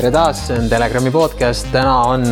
[0.00, 2.22] tere taas, see on Telegrami podcast, täna on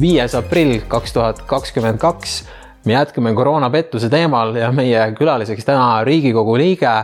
[0.00, 2.38] viies aprill kaks tuhat kakskümmend kaks.
[2.88, 6.94] me jätkame koroonapettuse teemal ja meie külaliseks täna Riigikogu liige,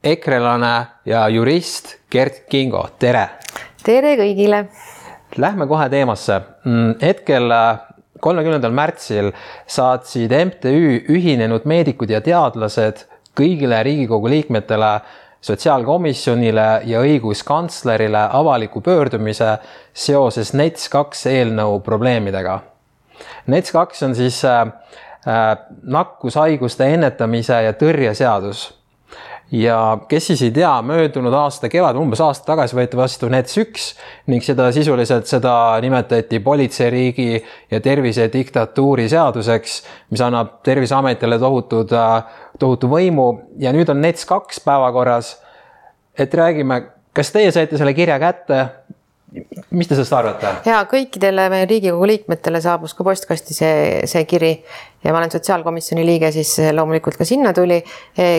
[0.00, 0.72] ekrelane
[1.04, 3.26] ja jurist Gert Kingo, tere.
[3.84, 4.64] tere kõigile.
[5.36, 6.40] Lähme kohe teemasse.
[6.64, 7.52] Mm, hetkel
[8.20, 9.34] kolmekümnendal märtsil
[9.66, 13.04] saatsid MTÜ Ühinenud Meedikud ja Teadlased
[13.36, 14.94] kõigile Riigikogu liikmetele
[15.40, 19.56] sotsiaalkomisjonile ja õiguskantslerile avaliku pöördumise
[19.94, 22.60] seoses NETS kaks eelnõu probleemidega.
[23.46, 24.60] NETS kaks on siis äh,
[25.26, 25.46] äh,
[25.82, 28.77] nakkushaiguste ennetamise ja tõrje seadus
[29.52, 33.86] ja kes siis ei tea, möödunud aasta kevadel, umbes aasta tagasi võeti vastu NETS üks
[34.28, 37.30] ning seda sisuliselt, seda nimetati politseiriigi
[37.70, 39.78] ja tervisediktatuuri seaduseks,
[40.12, 41.94] mis annab Terviseametile tohutud,
[42.60, 43.28] tohutu võimu
[43.62, 45.36] ja nüüd on NETS kaks päevakorras.
[46.18, 46.82] et räägime,
[47.14, 48.68] kas teie saite selle kirja kätte?
[49.70, 50.52] Mis te sellest arvate?
[50.68, 53.74] ja kõikidele meie Riigikogu liikmetele saabus ka postkasti see,
[54.08, 54.52] see kiri
[55.04, 57.82] ja ma olen sotsiaalkomisjoni liige, siis loomulikult ka sinna tuli.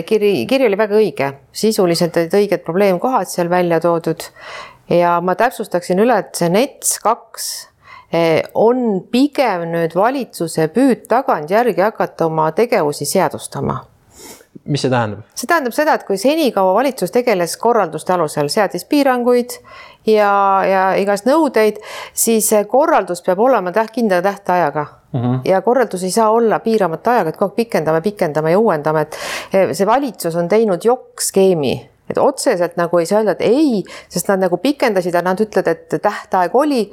[0.05, 4.25] kiri, kiri oli väga õige, sisuliselt olid õiged probleemkohad seal välja toodud.
[4.89, 7.51] ja ma täpsustaksin üle, et see NETS kaks
[8.11, 13.83] eh, on pigem nüüd valitsuse püüd tagantjärgi hakata oma tegevusi seadustama
[14.65, 15.25] mis see tähendab?
[15.35, 19.57] see tähendab seda, et kui senikaua valitsus tegeles korralduste alusel, seadis piiranguid
[20.07, 20.31] ja,
[20.67, 21.79] ja igast nõudeid,
[22.13, 25.19] siis korraldus peab olema täht, kindla tähtajaga mm.
[25.19, 25.39] -hmm.
[25.45, 29.17] ja korraldus ei saa olla piiramata ajaga, et kogu aeg pikendame, pikendame ja uuendame, et
[29.73, 31.75] see valitsus on teinud jokk-skeemi
[32.09, 35.67] et otseselt nagu ei saa öelda, et ei, sest nad nagu pikendasid ja nad ütlevad,
[35.71, 36.83] et tähtaeg oli,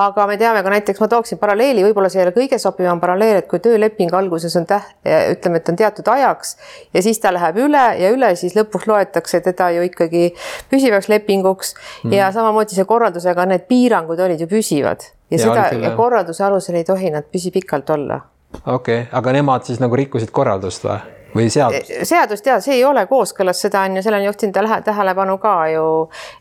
[0.00, 3.42] aga me teame ka näiteks, ma tooksin paralleeli, võib-olla see ei ole kõige sobivam paralleel,
[3.42, 6.56] et kui tööleping alguses on täht-, ütleme, et on teatud ajaks
[6.94, 10.30] ja siis ta läheb üle ja üle, siis lõpuks loetakse teda ju ikkagi
[10.72, 12.16] püsivaks lepinguks mm.
[12.16, 16.80] ja samamoodi see korraldusega need piirangud olid ju püsivad ja, ja seda ja korralduse alusel
[16.80, 18.20] ei tohi nad püsipikalt olla.
[18.64, 21.00] okei okay., aga nemad siis nagu rikkusid korraldust või?
[21.36, 21.90] Või seadust?
[21.90, 25.54] Eh, seadust ja see ei ole kooskõlas, seda on ju, sellele on juhtinud tähelepanu ka
[25.72, 25.86] ju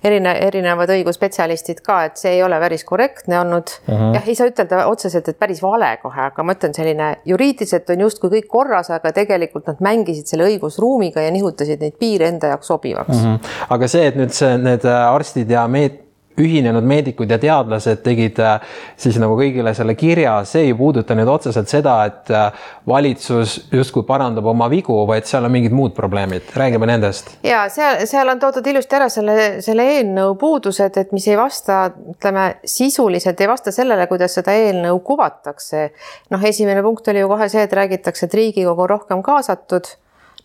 [0.04, 3.94] erine, erinevad õigusspetsialistid ka, et see ei ole päris korrektne olnud uh.
[3.94, 4.04] Mhm.
[4.04, 4.14] -huh.
[4.20, 8.06] jah, ei saa ütelda otseselt, et päris vale kohe, aga ma ütlen, selline juriidiliselt on
[8.08, 12.68] justkui kõik korras, aga tegelikult nad mängisid selle õigusruumiga ja nihutasid neid piire enda jaoks
[12.68, 13.24] sobivaks uh.
[13.24, 13.36] Mhm.
[13.36, 13.68] -huh.
[13.70, 18.60] aga see, et nüüd see, need arstid ja meet-, ühinenud meedikud ja teadlased tegid äh,
[19.00, 24.06] siis nagu kõigile selle kirja, see ei puuduta nüüd otseselt seda, et äh, valitsus justkui
[24.08, 27.34] parandab oma vigu, vaid seal on mingid muud probleemid, räägime nendest.
[27.48, 31.84] ja seal, seal on toodud ilusti ära selle, selle eelnõu puudused, et mis ei vasta,
[32.16, 35.90] ütleme sisuliselt ei vasta sellele, kuidas seda eelnõu kuvatakse.
[36.32, 39.96] noh, esimene punkt oli ju kohe see, et räägitakse, et Riigikogu on rohkem kaasatud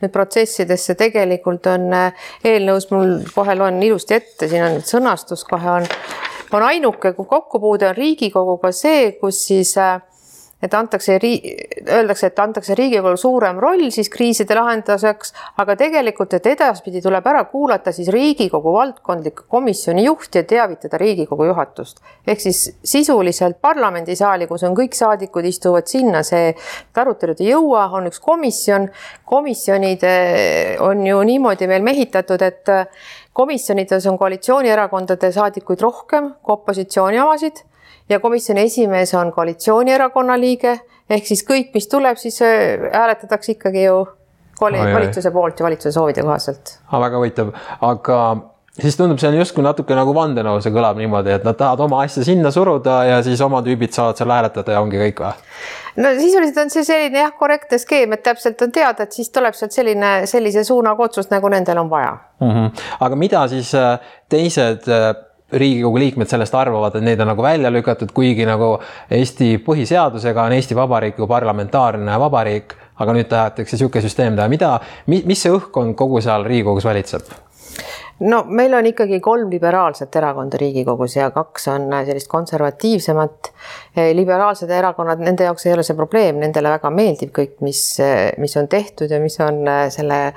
[0.02, 5.70] nüüd protsessidesse tegelikult on äh, eelnõus, mul kohe loen ilusti ette, siin on sõnastus kohe
[5.78, 5.88] on,
[6.52, 9.98] on ainuke kokkupuude on Riigikoguga see, kus siis äh,
[10.62, 17.02] et antakse, öeldakse, et antakse Riigikogule suurem roll siis kriiside lahenduseks, aga tegelikult, et edaspidi
[17.04, 22.00] tuleb ära kuulata siis Riigikogu valdkondliku komisjoni juht ja teavitada Riigikogu juhatust.
[22.26, 26.54] ehk siis sisuliselt parlamendisaali, kus on kõik saadikud, istuvad sinna, see
[26.96, 28.88] arutelud ei jõua, on üks komisjon.
[29.24, 30.02] komisjonid
[30.80, 32.64] on ju niimoodi meil mehitatud, et
[33.32, 37.66] komisjonides on koalitsioonierakondade saadikuid rohkem kui opositsiooni omasid
[38.08, 40.78] ja komisjoni esimees on koalitsioonierakonna liige,
[41.10, 44.02] ehk siis kõik, mis tuleb, siis äh, hääletatakse ikkagi ju
[44.60, 46.78] koali-, valitsuse poolt ja valitsuse soovide kohaselt.
[46.92, 48.20] väga huvitav, aga
[48.82, 52.02] siis tundub, see on justkui natuke nagu vandenõu, see kõlab niimoodi, et nad tahavad oma
[52.04, 55.46] asja sinna suruda ja siis oma tüübid saavad seal hääletada ja ongi kõik või?
[56.04, 59.56] no sisuliselt on see selline jah, korrektne skeem, et täpselt on teada, et siis tuleb
[59.56, 62.50] sealt selline, sellise suunaga otsus, nagu nendel on vaja mm.
[62.50, 62.84] -hmm.
[63.08, 63.98] aga mida siis äh,
[64.28, 65.14] teised äh,
[65.52, 68.76] riigikogu liikmed sellest arvavad, et neid on nagu välja lükatud, kuigi nagu
[69.14, 74.76] Eesti põhiseadusega on Eesti Vabariik ju parlamentaarne vabariik, aga nüüd tahetakse niisugune süsteem teha, mida,
[75.06, 77.34] mis see õhkkond kogu seal Riigikogus valitseb?
[78.26, 83.50] no meil on ikkagi kolm liberaalset erakonda Riigikogus ja kaks on sellist konservatiivsemat.
[84.16, 87.82] liberaalsed erakonnad, nende jaoks ei ole see probleem, nendele väga meeldib kõik, mis,
[88.38, 89.60] mis on tehtud ja mis on
[89.92, 90.32] selle Eh,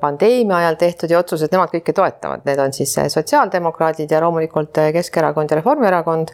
[0.00, 4.78] pandeemia ajal tehtud ja otsused, nemad kõike toetavad, need on siis eh, sotsiaaldemokraadid ja loomulikult
[4.82, 6.32] eh, Keskerakond ja Reformierakond.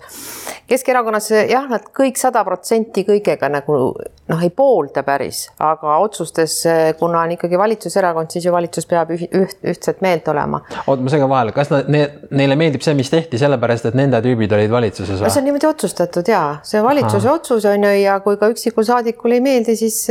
[0.66, 3.78] Keskerakonnas jah, nad kõik sada protsenti kõigega nagu
[4.26, 6.56] noh, ei poolda päris, aga otsustes,
[6.98, 9.30] kuna on ikkagi valitsuserakond, siis ju valitsus peab üht,
[9.62, 10.60] ühtset meelt olema.
[10.86, 14.52] oot, ma segan vahele, kas nad, neile meeldib see, mis tehti, sellepärast et nende tüübid
[14.56, 15.30] olid valitsuses või?
[15.30, 17.36] see on niimoodi otsustatud ja see on valitsuse Aha.
[17.38, 20.02] otsus on ju ja kui ka üksikul saadikul ei meeldi, siis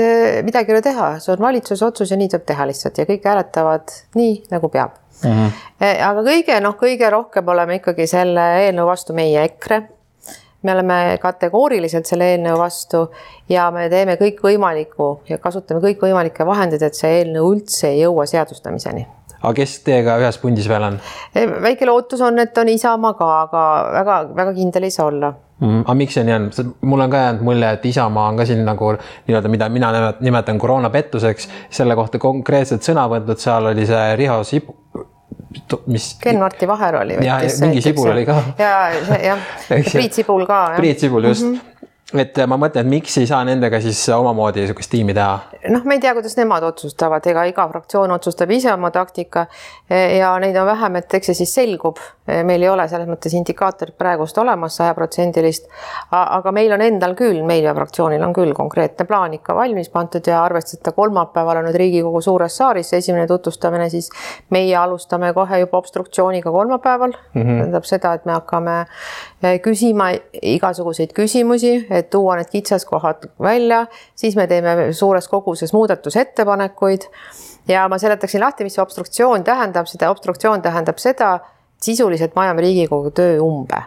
[0.47, 3.14] midagi ei ole teha, see on valitsuse otsus ja nii tuleb teha lihtsalt ja kõik
[3.15, 5.31] kõik hääletavad nii, nagu peab mm.
[5.31, 5.99] -hmm.
[6.11, 9.81] aga kõige noh, kõige rohkem oleme ikkagi selle eelnõu vastu meie EKRE
[10.65, 13.05] me oleme kategooriliselt selle eelnõu vastu
[13.49, 19.05] ja me teeme kõikvõimalikku ja kasutame kõikvõimalikke vahendeid, et see eelnõu üldse ei jõua seadustamiseni
[19.45, 20.99] aga kes teiega ühes pundis veel on?
[21.35, 23.65] E, väike lootus on, et on Isamaa ka, aga
[23.99, 25.81] väga-väga kindel ei saa olla mm,.
[25.85, 26.47] aga miks see nii on,
[26.81, 30.61] mul on ka jäänud mulje, et Isamaa on ka siin nagu nii-öelda, mida mina nimetan
[30.61, 31.49] koroonapettuseks,
[31.79, 34.73] selle kohta konkreetselt sõna võtnud, seal oli see Riho Sib-,
[35.91, 36.09] mis.
[36.23, 37.19] Ken-Marti Vaher oli.
[37.25, 38.41] ja, mingi Sibul oli ka.
[38.59, 38.73] ja,
[39.29, 40.65] jah, Priit Sibul ka.
[40.77, 41.55] Priit Sibul just mm.
[41.55, 41.74] -hmm
[42.13, 45.39] et ma mõtlen, et miks ei saa nendega siis omamoodi niisugust tiimi teha?
[45.73, 49.47] noh, me ei tea, kuidas nemad otsustavad, ega iga fraktsioon otsustab ise oma taktika
[49.89, 51.97] ja neid on vähem, et eks see siis selgub.
[52.25, 55.67] meil ei ole selles mõttes indikaatorit praegust olemas sajaprotsendilist,
[56.17, 60.25] aga meil on endal küll, meil ja fraktsioonil on küll konkreetne plaan ikka valmis pandud
[60.25, 64.09] ja arvestades, et kolmapäeval on nüüd Riigikogu suures saalis esimene tutvustamine, siis
[64.53, 67.41] meie alustame kohe juba obstruktsiooniga kolmapäeval mm.
[67.41, 67.59] -hmm.
[67.61, 68.85] tähendab seda, et me hakkame
[69.61, 70.09] küsima
[70.41, 77.09] igasuguseid küsimusi, et tuua need kitsaskohad välja, siis me teeme suures koguses muudatusettepanekuid.
[77.67, 81.39] Ja ma seletaksin lahti, mis see obstruktsioon tähendab, seda obstruktsioon tähendab seda,
[81.81, 83.83] sisuliselt me ajame Riigikogu töö umbe.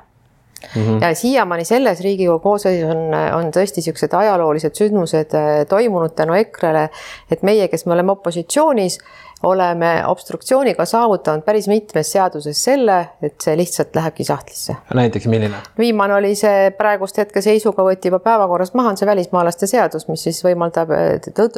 [0.76, 1.02] Mm -hmm.
[1.05, 6.88] ja siiamaani selles Riigikogu koosseisus on, on tõesti niisugused ajaloolised sündmused eh, toimunud tänu EKRE-le,
[7.31, 8.99] et meie, kes me oleme opositsioonis,
[9.43, 14.75] oleme obstruktsiooniga saavutanud päris mitmes seaduses selle, et see lihtsalt lähebki sahtlisse.
[14.94, 15.61] näiteks milline?
[15.79, 20.26] viimane oli see praegust hetke seisuga võeti juba päevakorrast maha, on see välismaalaste seadus, mis
[20.26, 20.90] siis võimaldab,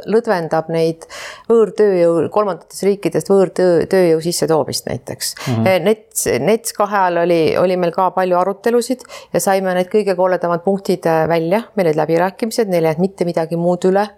[0.06, 1.08] lõdvendab neid
[1.48, 5.54] võõrtööjõu, kolmandatest riikidest võõrtöö, tööjõu sissetoomist näiteks mm.
[5.54, 5.88] -hmm.
[5.88, 10.64] Nets, Nets kahe ajal oli, oli meil ka palju arutelusid ja saime need kõige koledamad
[10.64, 14.08] punktid välja, meil olid läbirääkimised, neil ei jäänud mitte midagi muud üle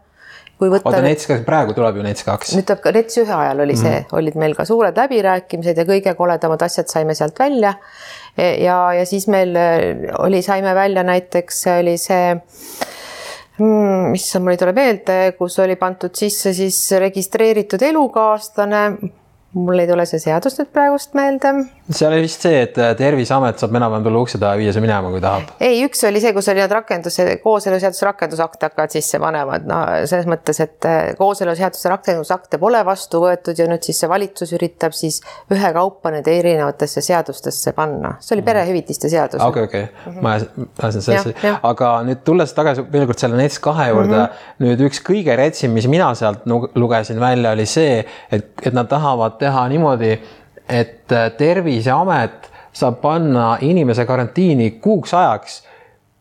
[0.63, 0.93] kui võtta.
[0.93, 2.55] oota, NETS kaks, praegu tuleb ju NETS kaks.
[2.57, 4.19] nüüd tuleb ka NETS ühe ajal oli see mm, -hmm.
[4.21, 7.75] olid meil ka suured läbirääkimised ja kõige koledamad asjad saime sealt välja.
[8.39, 12.37] ja, ja siis meil äh, oli, saime välja näiteks oli see
[13.59, 18.85] mm, issand, mul ei tule meelde, kus oli pandud sisse siis registreeritud elukaaslane
[19.55, 21.51] mul ei tule see seadus nüüd praegust meelde.
[21.93, 24.85] seal oli vist see, et äh, Terviseamet saab enam-vähem tulla ukse taha ja viia see
[24.85, 25.51] minema, kui tahab.
[25.61, 29.83] ei, üks oli see, kus oli need rakenduse, kooseluseaduse rakendusakte hakkavad sisse panema, et noh,
[30.09, 34.97] selles mõttes, et äh, kooseluseaduse rakendusakte pole vastu võetud ja nüüd siis see valitsus üritab
[34.97, 35.21] siis
[35.53, 38.15] ühekaupa need erinevatesse seadustesse panna.
[38.25, 39.45] see oli perehüvitiste seadus.
[39.45, 44.17] okei, okei, ma ajasin sellesse, aga nüüd tulles tagasi veel kord selle NETS kahe juurde
[44.17, 44.65] mm, -hmm.
[44.65, 48.01] nüüd üks kõige retsim, mis mina sealt lugesin välja, oli see,
[48.33, 50.15] et, et nad tahavad teha niimoodi,
[50.69, 55.61] et äh, Terviseamet saab panna inimese karantiini kuuks ajaks,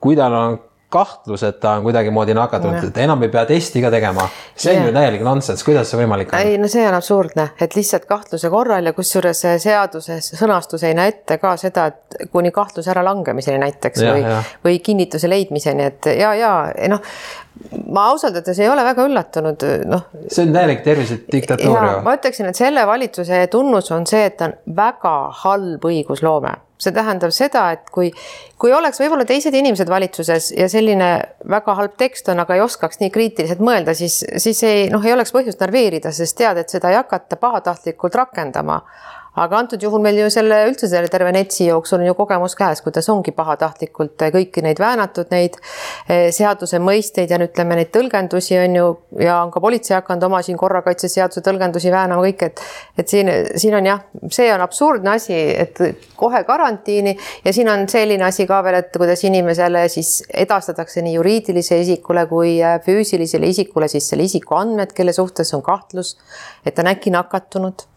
[0.02, 0.60] kui tal on
[0.92, 4.26] kahtlus, et ta on kuidagimoodi nakatunud, et enam ei pea testi ka tegema.
[4.56, 6.44] see on ju täielik nonsense, kuidas see võimalik on?
[6.44, 11.14] ei no see on absurdne, et lihtsalt kahtluse korral ja kusjuures sõjaduses sõnastus ei näe
[11.14, 14.36] ette ka seda, et kuni kahtluse äralangemiseni näiteks ja, või,
[14.68, 16.52] või kinnituse leidmiseni, et ja, ja
[16.92, 17.16] noh,
[17.92, 20.08] ma ausalt öeldes ei ole väga üllatunud, noh.
[20.32, 24.58] see on täielik tervisediktatuur ma ütleksin, et selle valitsuse tunnus on see, et ta on
[24.78, 26.54] väga halb õigusloome.
[26.82, 28.08] see tähendab seda, et kui,
[28.58, 31.12] kui oleks võib-olla teised inimesed valitsuses ja selline
[31.50, 35.14] väga halb tekst on, aga ei oskaks nii kriitiliselt mõelda, siis, siis ei noh, ei
[35.14, 38.82] oleks põhjust närveerida, sest tead, et seda ei hakata pahatahtlikult rakendama
[39.40, 42.82] aga antud juhul meil ju selle üldse selle terve NETS-i jooksul on ju kogemus käes,
[42.84, 45.56] kuidas ongi pahatahtlikult kõiki neid väänatud, neid
[46.12, 48.90] eh, seaduse mõisteid ja ütleme, neid tõlgendusi on ju
[49.24, 52.64] ja on ka politsei hakanud oma siin korrakaitseseaduse tõlgendusi väänama kõik, et
[53.00, 55.80] et siin, siin on jah, see on absurdne asi, et
[56.20, 61.16] kohe karantiini ja siin on selline asi ka veel, et kuidas inimesele siis edastatakse nii
[61.16, 66.18] juriidilisele isikule kui äh, füüsilisele isikule siis selle isiku andmed, kelle suhtes on kahtlus,
[66.66, 67.88] et ta on äkki nakatunud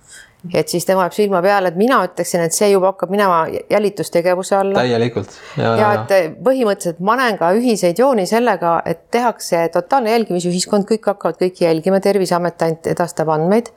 [0.52, 4.56] et siis tema jääb silma peale, et mina ütleksin, et see juba hakkab minema jälitustegevuse
[4.56, 4.82] alla.
[4.82, 5.38] täielikult.
[5.56, 11.08] ja, ja, et põhimõtteliselt ma näen ka ühiseid jooni sellega, et tehakse totaalne jälgimisühiskond, kõik
[11.12, 13.72] hakkavad kõiki jälgima, Terviseamet ainult edastab andmeid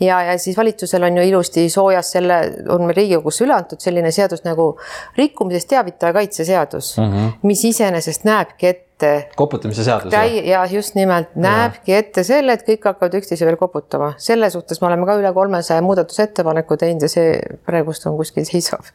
[0.00, 4.10] ja, ja siis valitsusel on ju ilusti soojas selle, on meil Riigikogusse üle antud selline
[4.14, 4.74] seadus nagu
[5.16, 7.32] rikkumisest teavitaja kaitse seadus mm, -hmm.
[7.42, 9.28] mis iseenesest näebki ette ette.
[9.36, 10.12] koputamise seadus.
[10.44, 14.12] ja just nimelt näebki ette selle, et kõik hakkavad üksteise veel koputama.
[14.18, 18.86] selle suhtes me oleme ka üle kolmesaja muudatusettepaneku teinud ja see praegust on kuskil seisab.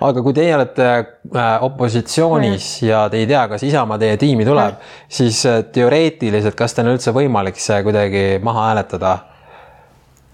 [0.00, 2.88] aga kui teie olete äh, opositsioonis ja.
[2.88, 6.98] ja te ei tea, kas Isamaa teie tiimi tuleb, siis äh, teoreetiliselt, kas teil on
[6.98, 9.16] üldse võimalik see kuidagi maha hääletada?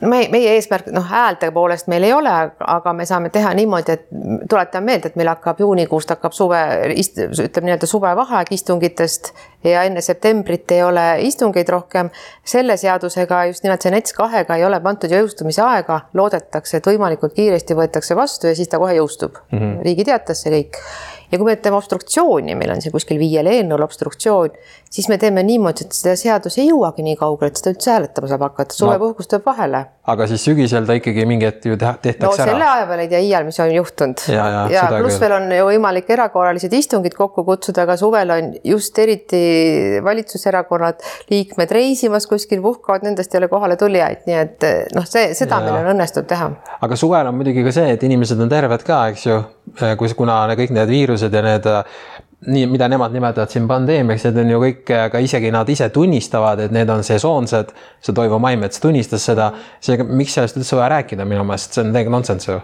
[0.01, 2.33] Me, meie eesmärk, noh, häälte poolest meil ei ole,
[2.67, 4.07] aga me saame teha niimoodi, et
[4.51, 6.61] tuletan meelde, et meil hakkab juunikuust hakkab suve,
[6.91, 9.33] ütleme nii-öelda suvevaheaeg istungitest
[9.65, 12.11] ja enne septembrit ei ole istungeid rohkem.
[12.45, 17.35] selle seadusega just nimelt see NETS kahega ei ole pandud jõustumise aega, loodetakse, et võimalikult
[17.35, 19.83] kiiresti võetakse vastu ja siis ta kohe jõustub mm -hmm.
[19.85, 20.81] Riigi Teatajasse kõik
[21.33, 24.55] ja kui me teeme obstruktsiooni, meil on siin kuskil viiel eelnõul obstruktsioon,
[24.91, 28.31] siis me teeme niimoodi, et seda seadus ei jõuagi nii kaugele, et seda üldse hääletama
[28.31, 29.85] saab hakata, suvepuhkus tuleb vahele.
[30.13, 32.49] Aga siis sügisel ta ikkagi mingi hetk ju tehtakse no, ära.
[32.51, 34.25] selle aja peal ei tea iial, mis on juhtunud.
[34.29, 38.51] ja, ja, ja pluss veel on ju võimalik erakorralised istungid kokku kutsuda, aga suvel on
[38.69, 39.41] just eriti
[40.05, 41.01] valitsuserakonnad
[41.33, 45.71] liikmed reisimas kuskil, puhkavad, nendest ei ole kohale tulijaid, nii et noh, see, seda ja,
[45.71, 46.51] meil on õnnestunud teha.
[46.85, 49.41] aga suvel on muidugi ka see, et inimesed on terved ka, eks ju,
[50.01, 51.71] kus, kuna kõik need viirused ja need
[52.47, 56.65] nii, mida nemad nimetavad siin pandeemiaks, need on ju kõik, ka isegi nad ise tunnistavad,
[56.67, 57.73] et need on sesoonsed.
[58.05, 61.93] see Toivo Maimets tunnistas seda, seega miks sellest üldse vaja rääkida minu meelest, see on
[61.95, 62.61] täiega nonsense ju.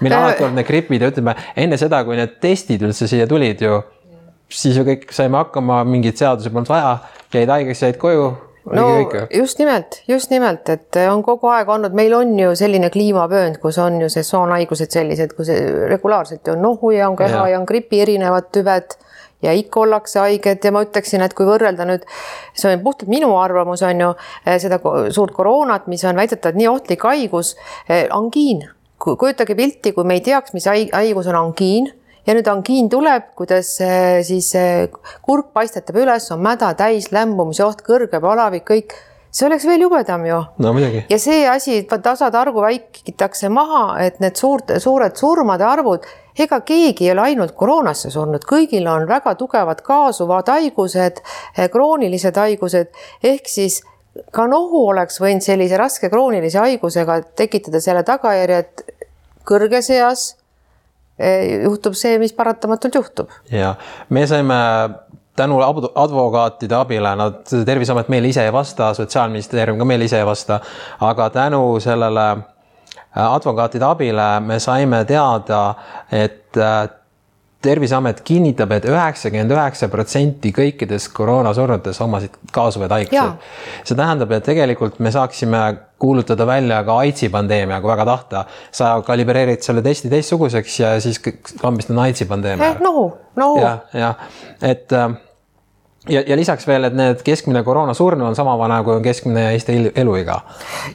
[0.00, 0.22] meil äh...
[0.22, 3.82] alati olnud need gripid ja ütleme enne seda, kui need testid üldse siia tulid ju,
[4.48, 6.96] siis ju kõik saime hakkama, mingeid seadusi polnud vaja,
[7.34, 8.30] jäid haigeks, jäid koju
[8.76, 8.86] no
[9.34, 13.78] just nimelt, just nimelt, et on kogu aeg olnud, meil on ju selline kliimavöönd, kus
[13.82, 15.52] on ju sesoonhaigused sellised, kus
[15.90, 18.96] regulaarselt on nohu ja on keha ja, ja on gripi erinevad tüved
[19.42, 22.04] ja ikka ollakse haiged ja ma ütleksin, et kui võrrelda nüüd,
[22.56, 24.10] see on puhtalt minu arvamus, on ju,
[24.44, 24.80] eh, seda
[25.10, 27.56] suurt koroonat, mis on väidetavalt nii ohtlik haigus,
[27.88, 28.68] eh, angiin.
[29.00, 31.86] kujutage pilti, kui me ei teaks, mis haigus on angiin
[32.26, 34.52] ja nüüd angiin tuleb, kuidas eh, siis
[35.22, 38.92] kurk paistetab üles, on mäda täis, lämbumise oht, kõrge palavik, kõik
[39.30, 40.40] see oleks veel jubedam ju.
[40.58, 41.04] no muidugi.
[41.10, 46.06] ja see asi, tasade arvu väikitakse maha, et need suurte, suured surmade arvud
[46.38, 51.22] ega keegi ei ole ainult koroonasse surnud, kõigil on väga tugevad kaasuvad haigused,
[51.56, 53.80] eh, kroonilised haigused, ehk siis
[54.34, 58.84] ka nohu oleks võinud sellise raske kroonilise haigusega tekitada selle tagajärje, et
[59.46, 60.26] kõrges eas
[61.18, 63.30] eh, juhtub see, mis paratamatult juhtub.
[63.50, 63.74] ja
[64.08, 64.58] me saime
[65.36, 65.60] tänu
[65.94, 70.60] advokaatide abile, nad, Terviseamet meile ise ei vasta, Sotsiaalministeerium ka meile ise ei vasta,
[71.00, 72.26] aga tänu sellele
[73.14, 75.74] advokaatide abile me saime teada,
[76.12, 76.88] et äh,
[77.62, 83.48] terviseamet kinnitab et, et üheksakümmend üheksa protsenti kõikidest koroonasurnutest omasid kaasuvaid haiguseid.
[83.84, 85.62] see tähendab, et tegelikult me saaksime
[86.00, 88.44] kuulutada välja ka AIDSi pandeemia, kui väga tahta.
[88.72, 91.20] sa kalibreerid selle testi teistsuguseks ja siis
[91.62, 92.76] lambist on AIDSi pandeemia.
[92.80, 93.60] nohu, nohu.
[93.60, 94.30] jah, jah,
[94.62, 95.10] et äh,
[96.08, 99.76] ja, ja lisaks veel, et need keskmine koroonasurnu on sama vana, kui on keskmine Eesti
[100.00, 100.40] eluiga.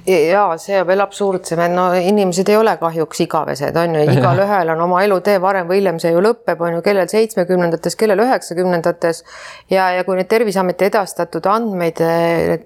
[0.07, 4.71] ja see on veel absurdsem, et no inimesed ei ole kahjuks igavesed, on ju, igalühel
[4.75, 9.23] on oma elutee, varem või hiljem see ju lõpeb, on ju, kellel seitsmekümnendates, kellel üheksakümnendates
[9.69, 12.57] ja, ja kui need Terviseameti edastatud andmeid ju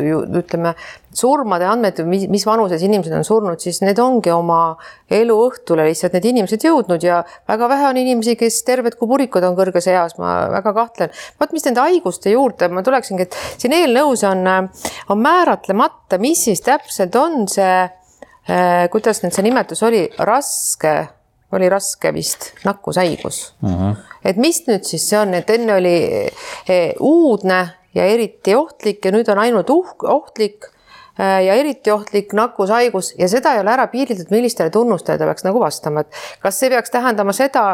[0.00, 0.74] ütleme,
[1.14, 4.74] surmade andmed, mis, vanuses inimesed on surnud, siis need ongi oma
[5.12, 9.46] elu õhtule lihtsalt need inimesed jõudnud ja väga vähe on inimesi, kes terved kui purikud
[9.46, 11.14] on kõrges eas, ma väga kahtlen.
[11.40, 14.46] vot mis nende haiguste juurde ma tuleksingi, et siin eelnõus on,
[15.08, 20.96] on määratlemata, mis siis täpselt on see eh,, kuidas nüüd see nimetus oli, raske
[21.54, 23.54] oli raske vist nakkushaigus.
[23.60, 23.74] Mhm.
[23.74, 23.96] -huh.
[24.24, 25.96] et mis nüüd siis see on, et enne oli
[26.68, 30.68] eh, uudne ja eriti ohtlik ja nüüd on ainult uhk, ohtlik
[31.20, 35.46] äh, ja eriti ohtlik nakkushaigus ja seda ei ole ära piiritletud, millistele tunnustele ta peaks
[35.46, 37.64] nagu vastama, et kas see peaks tähendama seda,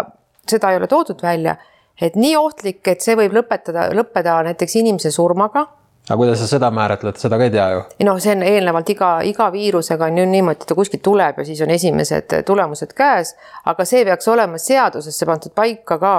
[0.49, 1.57] seda ei ole toodud välja,
[2.00, 5.67] et nii ohtlik, et see võib lõpetada, lõppeda näiteks inimese surmaga
[6.09, 7.83] aga kuidas sa seda määratled, seda ka ei tea ju?
[8.09, 11.45] noh, see on eelnevalt iga, iga viirusega on ju niimoodi, et ta kuskilt tuleb ja
[11.47, 13.35] siis on esimesed tulemused käes,
[13.71, 16.14] aga see peaks olema seadusesse pandud paika ka,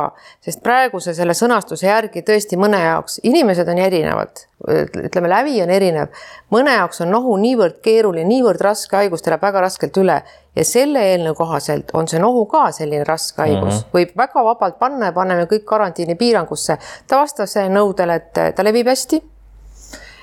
[0.46, 6.24] sest praeguse selle sõnastuse järgi tõesti mõne jaoks, inimesed on erinevad, ütleme, lävi on erinev,
[6.54, 10.22] mõne jaoks on nohu niivõrd keeruline, niivõrd raske haigus, ta läheb väga raskelt üle
[10.56, 13.92] ja selle eelnõu kohaselt on see nohu ka selline raske haigus mm, -hmm.
[13.98, 16.78] võib väga vabalt panna ja paneme kõik karantiinipiirangusse.
[17.08, 19.22] ta vastas nõudele, et ta levib hästi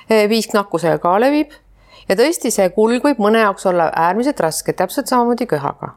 [0.09, 1.53] viisk nakkusega ka levib
[2.09, 5.95] ja tõesti, see kulg võib mõne jaoks olla äärmiselt raske, täpselt samamoodi köhaga.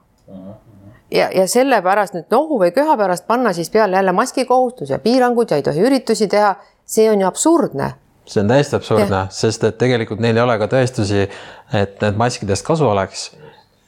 [1.12, 5.52] ja, ja sellepärast nüüd nohu või köha pärast panna siis peale jälle maskikohustus ja piirangud
[5.52, 7.94] ja ei tohi üritusi teha, see on ju absurdne
[8.26, 11.26] see on täiesti absurdne, sest et tegelikult neil ei ole ka tõestusi,
[11.74, 13.32] et need maskidest kasu oleks.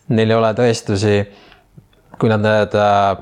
[0.10, 1.22] Neil ei ole tõestusi,
[2.20, 3.14] kui nad need äh,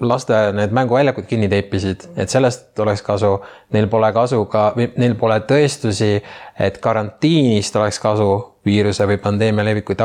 [0.00, 3.38] laste need mänguväljakud kinni teipisid, et sellest oleks kasu.
[3.74, 6.16] Neil pole kasu ka, neil pole tõestusi,
[6.60, 8.30] et karantiinist oleks kasu
[8.66, 9.96] viiruse või pandeemia leviku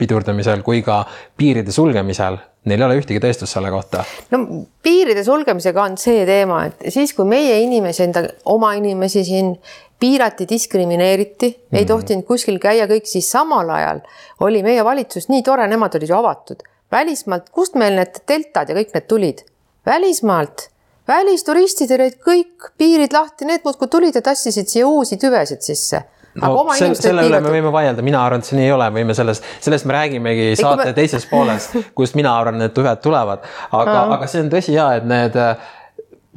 [0.00, 1.02] pidurdamisel kui ka
[1.36, 2.38] piiride sulgemisel.
[2.68, 4.04] Neil ei ole ühtegi tõestust selle kohta.
[4.30, 9.54] no piiride sulgemisega on see teema, et siis, kui meie inimesi enda, oma inimesi siin
[10.00, 11.76] piirati, diskrimineeriti mm, -hmm.
[11.78, 11.88] ei mhm.
[11.88, 14.00] tohtinud kuskil käia kõik, siis samal ajal
[14.40, 16.62] oli meie valitsus nii tore, nemad olid ju avatud.
[16.92, 19.44] Välismaalt, kust meil need deltad ja kõik need tulid?
[19.86, 20.68] välismaalt,
[21.08, 26.02] välisturistidel olid kõik piirid lahti, need muudkui tulid ja tassisid siia uusi tüvesid sisse
[26.38, 29.16] no sel, selle üle me võime vaielda, mina arvan, et see nii ei ole, võime
[29.16, 30.94] sellest, sellest me räägimegi saate me...
[30.96, 33.46] teises pooles, kust mina arvan, need tüved tulevad.
[33.76, 35.70] aga, aga see on tõsi ja, et need äh,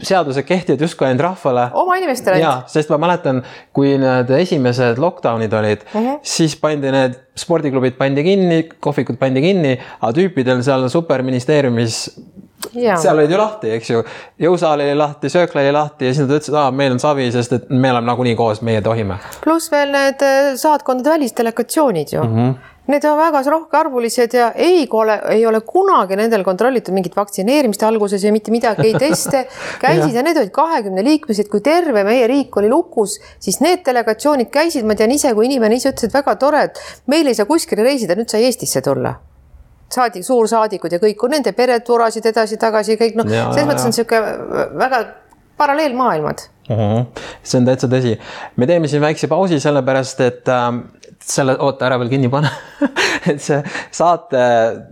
[0.01, 1.67] seadused kehtivad justkui ainult rahvale.
[1.77, 6.19] oma inimestele jaa, sest ma mäletan, kui need esimesed lockdown'id olid uh, -huh.
[6.21, 12.05] siis pandi need spordiklubid pandi kinni, kohvikud pandi kinni, aga tüüpidel seal superministeeriumis
[12.73, 12.95] Ja.
[12.97, 14.03] seal olid ju lahti, eks ju,
[14.39, 17.53] jõusaal oli lahti, söökla oli lahti ja siis nad ütlesid, aa, meil on savi, sest
[17.53, 19.17] et me oleme nagunii koos, meie tohime.
[19.43, 22.37] pluss veel need äh, saatkondade välisdelegatsioonid ju mm.
[22.37, 27.83] -hmm Need on väga rohkearvulised ja ei ole, ei ole kunagi nendel kontrollitud mingit vaktsineerimist
[27.87, 29.45] alguses ja mitte midagi, ei teste.
[29.83, 30.19] käisid ja.
[30.19, 34.83] ja need olid kahekümne liikmesed, kui terve meie riik oli lukus, siis need delegatsioonid käisid,
[34.87, 37.87] ma tean ise, kui inimene ise ütles, et väga tore, et meil ei saa kuskile
[37.87, 39.15] reisida, nüüd sai Eestisse tulla
[39.93, 45.05] saadik, suursaadikud ja kõik, nende pered vurasid edasi-tagasi, kõik noh, selles mõttes on niisugune väga
[45.57, 46.49] paralleelmaailmad.
[46.69, 46.79] Mhm.
[46.79, 47.23] -huh.
[47.43, 48.17] see on täitsa tõsi.
[48.55, 50.73] me teeme siin väikse pausi, sellepärast et äh,
[51.29, 52.49] selle, oota, ära veel kinni pane
[53.31, 53.59] et see
[53.93, 54.41] saate,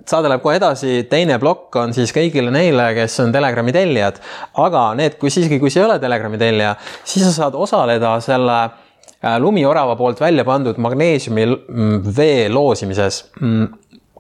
[0.08, 4.22] saade läheb kohe edasi, teine plokk on siis kõigile neile, kes on Telegrami tellijad.
[4.64, 8.62] aga need, kui siiski, kui sa ei ole Telegrami tellija, siis sa saad osaleda selle
[8.64, 13.26] äh, lumiorava poolt välja pandud magneesiumi mm, vee loosimises.
[13.42, 13.68] Mm,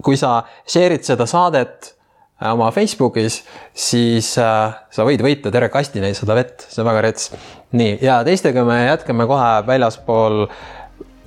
[0.01, 3.41] kui sa share'id seda saadet äh, oma Facebookis,
[3.73, 7.31] siis äh, sa võid võita terve kastina seda vett, see on väga rets.
[7.71, 10.80] nii, ja teistega me jätkame kohe väljaspool äh,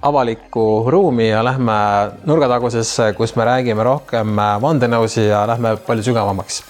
[0.05, 1.77] avalikku ruumi ja lähme
[2.29, 6.61] nurgatagusesse, kus me räägime rohkem vandenõusi ja lähme palju sügavamaks.